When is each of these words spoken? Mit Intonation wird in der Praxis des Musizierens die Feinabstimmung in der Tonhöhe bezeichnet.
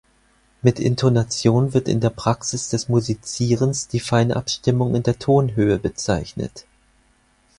Mit 0.63 0.79
Intonation 0.79 1.75
wird 1.75 1.87
in 1.87 1.99
der 1.99 2.09
Praxis 2.09 2.69
des 2.69 2.89
Musizierens 2.89 3.87
die 3.87 3.99
Feinabstimmung 3.99 4.95
in 4.95 5.03
der 5.03 5.19
Tonhöhe 5.19 5.77
bezeichnet. 5.77 6.65